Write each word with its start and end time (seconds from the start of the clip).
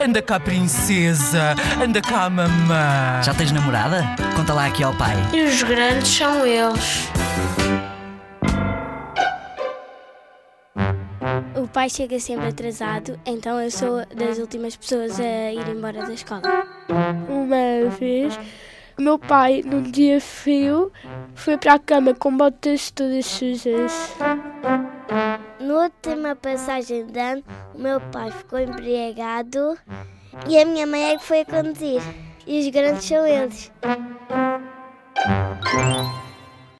Anda 0.00 0.20
cá, 0.20 0.40
princesa. 0.40 1.54
Anda 1.82 2.00
cá, 2.00 2.28
mamã. 2.28 3.22
Já 3.22 3.34
tens 3.34 3.52
namorada? 3.52 4.02
Conta 4.36 4.52
lá 4.52 4.66
aqui 4.66 4.82
ao 4.82 4.94
pai. 4.94 5.14
E 5.32 5.42
os 5.42 5.62
grandes 5.62 6.08
são 6.08 6.46
eles. 6.46 7.08
O 11.56 11.68
pai 11.68 11.88
chega 11.88 12.18
sempre 12.20 12.48
atrasado, 12.48 13.18
então 13.24 13.60
eu 13.60 13.70
sou 13.70 14.04
das 14.14 14.38
últimas 14.38 14.76
pessoas 14.76 15.18
a 15.18 15.52
ir 15.52 15.68
embora 15.68 16.04
da 16.04 16.12
escola. 16.12 16.42
Uma 17.28 17.90
vez, 17.98 18.38
o 18.98 19.02
meu 19.02 19.18
pai, 19.18 19.62
num 19.64 19.82
dia 19.82 20.20
frio, 20.20 20.92
foi 21.34 21.56
para 21.56 21.74
a 21.74 21.78
cama 21.78 22.14
com 22.14 22.36
botas 22.36 22.90
todas 22.90 23.26
sujas. 23.26 24.14
Última 26.14 26.36
passagem 26.36 27.06
de 27.06 27.18
ano, 27.18 27.42
o 27.74 27.78
meu 27.80 28.00
pai 28.00 28.30
ficou 28.30 28.60
embriagado 28.60 29.76
e 30.48 30.56
a 30.56 30.64
minha 30.64 30.86
mãe 30.86 31.10
é 31.10 31.18
que 31.18 31.24
foi 31.24 31.40
a 31.40 31.44
conduzir. 31.44 32.00
E 32.46 32.60
os 32.60 32.68
grandes 32.68 33.04
são 33.04 33.26
eles. 33.26 33.72